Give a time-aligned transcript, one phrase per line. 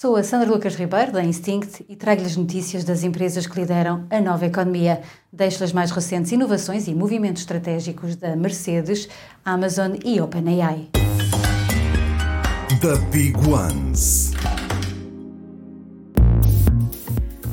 [0.00, 4.18] Sou a Sandra Lucas Ribeiro, da Instinct, e trago-lhes notícias das empresas que lideram a
[4.18, 5.02] nova economia.
[5.30, 9.10] Deixo as mais recentes inovações e movimentos estratégicos da Mercedes,
[9.44, 10.88] Amazon e OpenAI.
[12.80, 14.32] The Big Ones.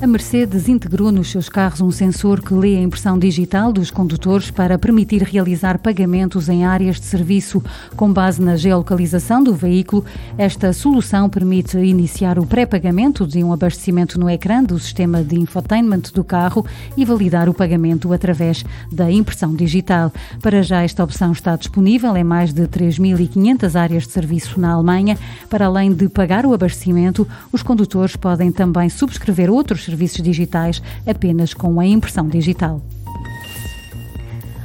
[0.00, 4.48] A Mercedes integrou nos seus carros um sensor que lê a impressão digital dos condutores
[4.48, 7.60] para permitir realizar pagamentos em áreas de serviço.
[7.96, 10.04] Com base na geolocalização do veículo,
[10.38, 16.12] esta solução permite iniciar o pré-pagamento de um abastecimento no ecrã do sistema de infotainment
[16.14, 16.64] do carro
[16.96, 20.12] e validar o pagamento através da impressão digital.
[20.40, 25.18] Para já, esta opção está disponível em mais de 3.500 áreas de serviço na Alemanha.
[25.50, 31.54] Para além de pagar o abastecimento, os condutores podem também subscrever outros serviços digitais apenas
[31.54, 32.82] com a impressão digital.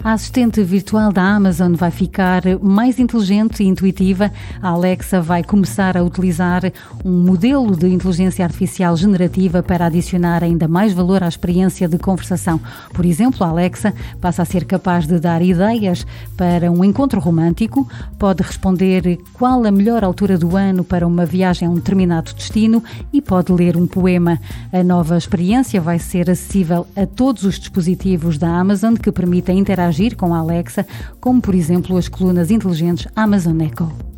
[0.04, 4.30] A assistente virtual da Amazon vai ficar mais inteligente e intuitiva.
[4.62, 6.62] A Alexa vai começar a utilizar
[7.06, 12.60] um modelo de inteligência artificial generativa para adicionar ainda mais valor à experiência de conversação.
[12.94, 17.88] Por exemplo, a Alexa passa a ser capaz de dar ideias para um encontro romântico,
[18.20, 22.84] pode responder qual a melhor altura do ano para uma viagem a um determinado destino
[23.14, 24.38] e pode ler um poema.
[24.70, 29.93] A nova experiência vai ser acessível a todos os dispositivos da Amazon que permitem interagir
[29.94, 30.86] interagir com a Alexa,
[31.22, 34.13] como por exemplo as colunas inteligentes Amazon Echo.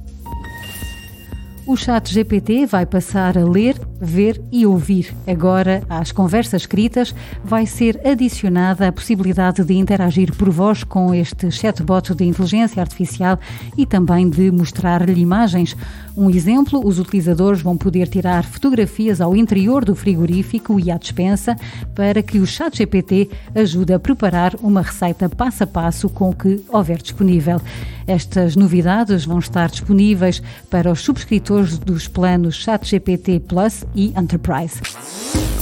[1.67, 5.11] O chat GPT vai passar a ler, ver e ouvir.
[5.25, 11.49] Agora, às conversas escritas, vai ser adicionada a possibilidade de interagir por voz com este
[11.49, 13.39] chatbot de inteligência artificial
[13.75, 15.75] e também de mostrar-lhe imagens.
[16.15, 21.55] Um exemplo, os utilizadores vão poder tirar fotografias ao interior do frigorífico e à despensa
[21.95, 26.35] para que o chat GPT ajude a preparar uma receita passo a passo com o
[26.35, 27.59] que houver disponível.
[28.07, 34.81] Estas novidades vão estar disponíveis para os subscritores dos planos ChatGPT Plus e Enterprise.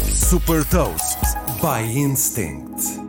[0.05, 1.19] Super Toast
[1.61, 3.02] by Instinct.